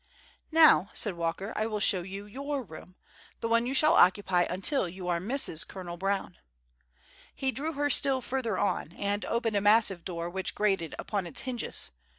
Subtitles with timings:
[0.51, 5.19] "Now," said Walker, "I will show you your room—one you shall occupy until you are
[5.19, 5.67] Mrs.
[5.67, 6.39] Colonel Brown."
[7.35, 11.41] He drew her still further on, and opened a massive door, which grated upon its
[11.41, 11.91] hinges.